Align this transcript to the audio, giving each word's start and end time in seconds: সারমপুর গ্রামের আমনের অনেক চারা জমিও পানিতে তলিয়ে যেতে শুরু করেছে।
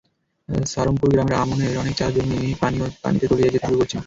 সারমপুর 0.65 1.07
গ্রামের 1.11 1.35
আমনের 1.35 1.79
অনেক 1.81 1.93
চারা 1.97 2.11
জমিও 2.15 2.59
পানিতে 3.01 3.25
তলিয়ে 3.29 3.47
যেতে 3.47 3.65
শুরু 3.65 3.77
করেছে। 3.79 3.97